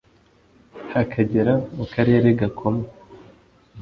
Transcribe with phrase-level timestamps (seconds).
[0.93, 2.87] hakagera mu karere gakomwe